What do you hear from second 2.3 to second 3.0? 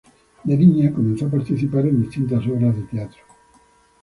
obras de